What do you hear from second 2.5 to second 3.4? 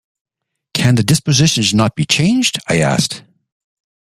I asked.